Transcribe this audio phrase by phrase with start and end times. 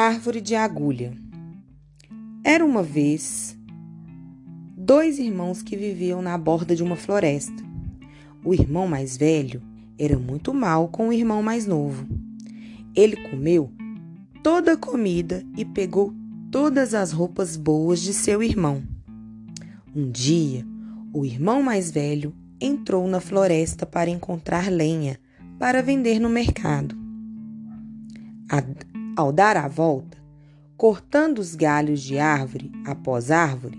[0.00, 1.12] árvore de agulha.
[2.42, 3.56] Era uma vez
[4.74, 7.62] dois irmãos que viviam na borda de uma floresta.
[8.42, 9.62] O irmão mais velho
[9.98, 12.06] era muito mal com o irmão mais novo.
[12.96, 13.70] Ele comeu
[14.42, 16.14] toda a comida e pegou
[16.50, 18.82] todas as roupas boas de seu irmão.
[19.94, 20.66] Um dia,
[21.12, 25.18] o irmão mais velho entrou na floresta para encontrar lenha
[25.58, 26.96] para vender no mercado.
[29.20, 30.16] Ao dar a volta,
[30.78, 33.78] cortando os galhos de árvore após árvore,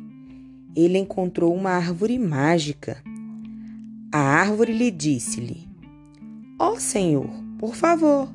[0.76, 3.02] ele encontrou uma árvore mágica.
[4.12, 5.68] A árvore lhe disse-lhe:
[6.60, 7.28] Ó oh, Senhor,
[7.58, 8.30] por favor,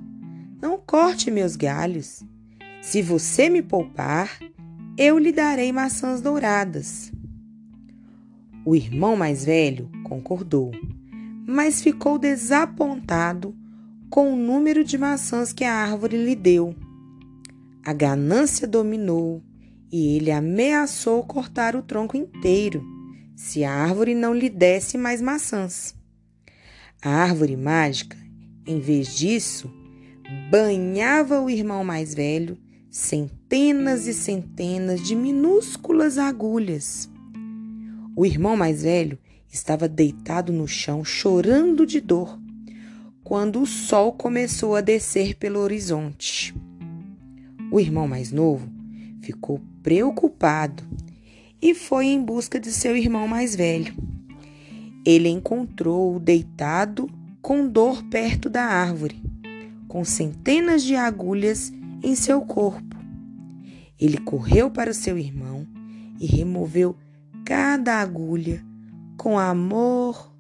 [0.61, 2.25] não corte meus galhos.
[2.83, 4.41] Se você me poupar,
[4.99, 7.13] eu lhe darei maçãs douradas.
[8.65, 10.73] O irmão mais velho concordou,
[11.47, 13.55] mas ficou desapontado
[14.11, 16.75] com o número de maçãs que a árvore lhe deu.
[17.87, 19.45] A ganância dominou
[19.93, 22.85] e ele ameaçou cortar o tronco inteiro
[23.37, 25.95] se a árvore não lhe desse mais maçãs.
[27.01, 28.17] A árvore mágica,
[28.67, 29.73] em vez disso,
[30.51, 32.59] banhava o irmão mais velho
[32.91, 37.09] centenas e centenas de minúsculas agulhas.
[38.17, 39.17] O irmão mais velho
[39.49, 42.37] estava deitado no chão chorando de dor
[43.23, 46.53] quando o sol começou a descer pelo horizonte.
[47.77, 48.71] O irmão mais novo
[49.21, 50.83] ficou preocupado
[51.61, 53.95] e foi em busca de seu irmão mais velho.
[55.05, 57.07] Ele encontrou-o deitado
[57.43, 59.23] com dor perto da árvore,
[59.89, 61.71] com centenas de agulhas
[62.03, 62.97] em seu corpo.
[64.01, 65.67] Ele correu para seu irmão
[66.19, 66.97] e removeu
[67.45, 68.65] cada agulha
[69.19, 70.35] com amor,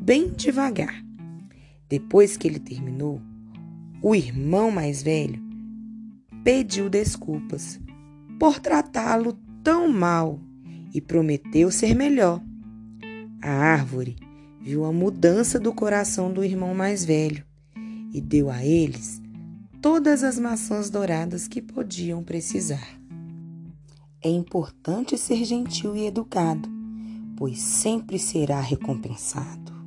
[0.00, 1.04] bem devagar.
[1.86, 3.20] Depois que ele terminou,
[4.00, 5.47] o irmão mais velho
[6.48, 7.78] pediu desculpas
[8.40, 10.40] por tratá-lo tão mal
[10.94, 12.42] e prometeu ser melhor.
[13.42, 14.16] A árvore
[14.58, 17.44] viu a mudança do coração do irmão mais velho
[18.14, 19.20] e deu a eles
[19.82, 22.98] todas as maçãs douradas que podiam precisar.
[24.24, 26.66] É importante ser gentil e educado,
[27.36, 29.77] pois sempre será recompensado.